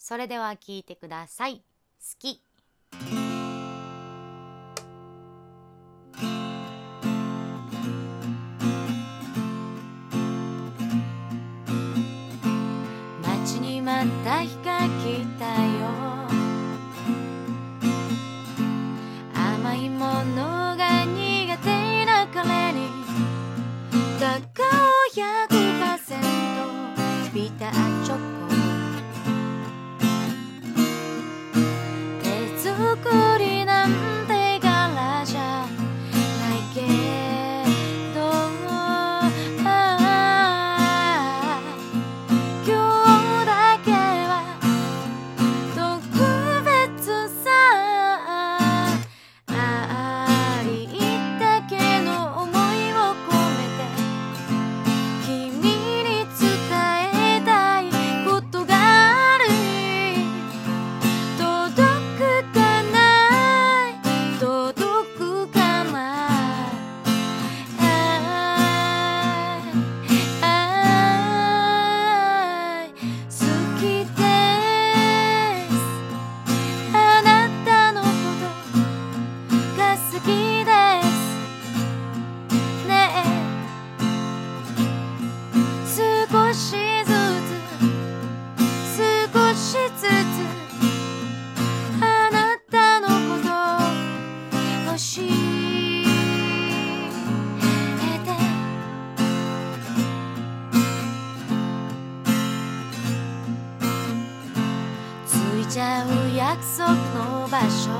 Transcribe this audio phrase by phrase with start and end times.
[0.00, 1.58] それでは聞いてください。
[1.58, 1.62] 好
[2.18, 2.42] き。
[105.70, 107.90] ちゃう約束の場所。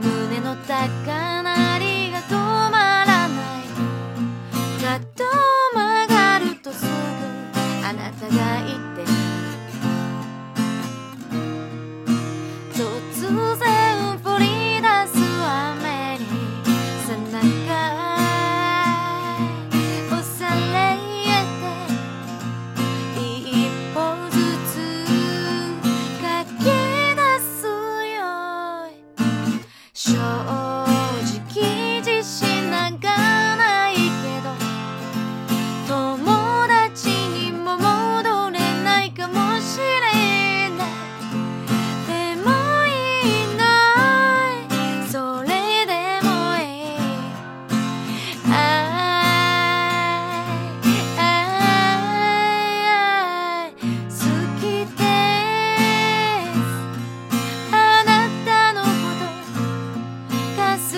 [0.00, 3.64] 胸の高鳴りが止まらない。
[4.80, 5.24] カッと
[5.74, 6.90] 曲がるとすぐ
[7.84, 9.02] あなたがいって
[12.74, 13.77] 突然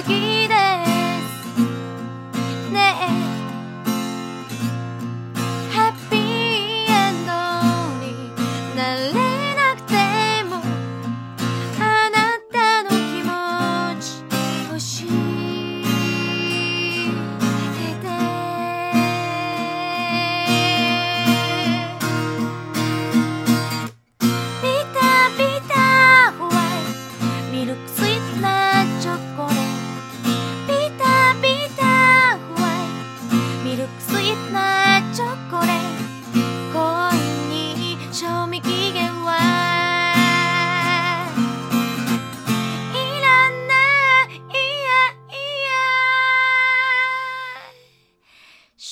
[0.00, 0.59] 好きで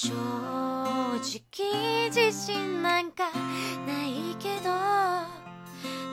[0.01, 3.33] 正直自信なんか
[3.85, 4.71] ないけど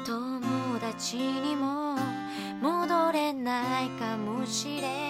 [0.04, 1.96] 友達にも
[2.64, 5.05] 戻れないかもしれない。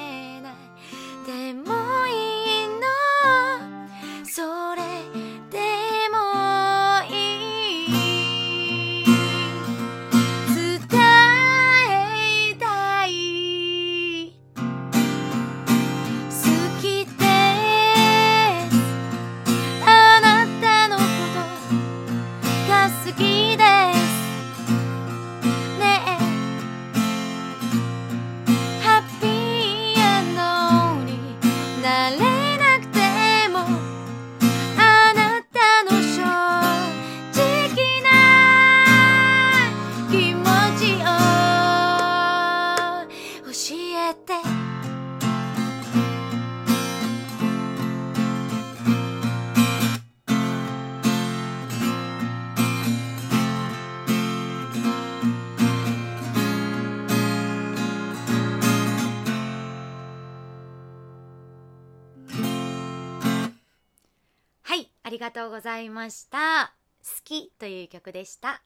[65.05, 66.73] ありがとうございました。
[67.03, 68.63] 好きという曲でした。